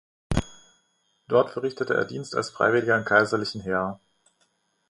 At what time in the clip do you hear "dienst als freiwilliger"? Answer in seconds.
2.05-2.97